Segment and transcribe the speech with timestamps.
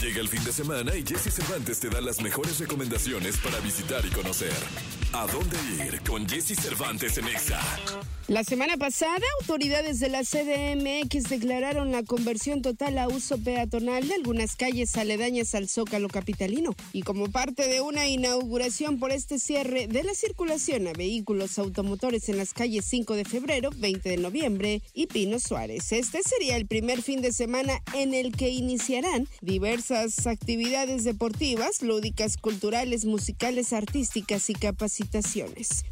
[0.00, 4.04] Llega el fin de semana y Jesse Cervantes te da las mejores recomendaciones para visitar
[4.04, 4.52] y conocer.
[5.16, 7.58] ¿A dónde ir con Jesse Cervantes en Exa?
[8.28, 14.14] La semana pasada, autoridades de la CDMX declararon la conversión total a uso peatonal de
[14.14, 16.74] algunas calles aledañas al Zócalo capitalino.
[16.92, 22.28] Y como parte de una inauguración por este cierre de la circulación a vehículos automotores
[22.28, 25.92] en las calles 5 de febrero, 20 de noviembre y Pino Suárez.
[25.92, 32.36] Este sería el primer fin de semana en el que iniciarán diversas actividades deportivas, lúdicas,
[32.36, 35.05] culturales, musicales, artísticas y capacitaciones.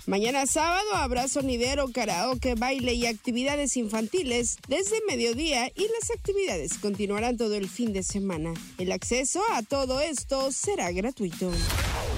[0.06, 7.36] Mañana sábado habrá sonidero, karaoke, baile y actividades infantiles desde mediodía y las actividades continuarán
[7.36, 8.54] todo el fin de semana.
[8.78, 11.50] El acceso a todo esto será gratuito.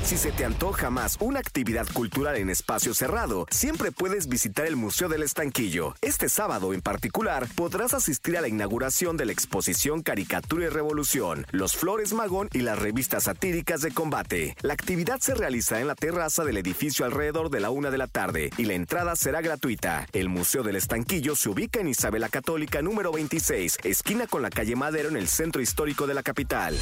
[0.07, 4.77] Si se te antoja más una actividad cultural en espacio cerrado, siempre puedes visitar el
[4.77, 5.97] Museo del Estanquillo.
[6.01, 11.45] Este sábado en particular podrás asistir a la inauguración de la exposición Caricatura y Revolución,
[11.51, 14.57] Los Flores Magón y las revistas satíricas de combate.
[14.61, 18.07] La actividad se realiza en la terraza del edificio alrededor de la una de la
[18.07, 20.07] tarde y la entrada será gratuita.
[20.13, 24.77] El Museo del Estanquillo se ubica en Isabela Católica número 26, esquina con la calle
[24.77, 26.79] Madero en el centro histórico de la capital.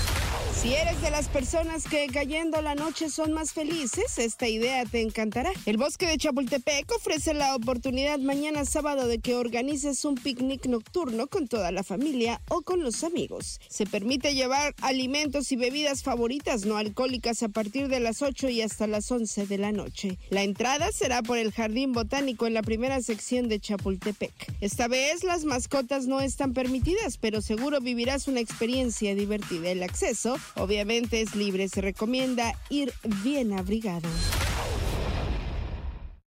[0.60, 5.00] Si eres de las personas que cayendo la noche son más felices, esta idea te
[5.00, 5.52] encantará.
[5.66, 11.28] El bosque de Chapultepec ofrece la oportunidad mañana sábado de que organices un picnic nocturno
[11.28, 13.60] con toda la familia o con los amigos.
[13.68, 18.62] Se permite llevar alimentos y bebidas favoritas no alcohólicas a partir de las 8 y
[18.62, 20.18] hasta las 11 de la noche.
[20.30, 24.32] La entrada será por el Jardín Botánico en la primera sección de Chapultepec.
[24.60, 29.70] Esta vez las mascotas no están permitidas, pero seguro vivirás una experiencia divertida.
[29.70, 32.92] El acceso obviamente es libre, se recomienda ir
[33.22, 34.08] bien abrigado.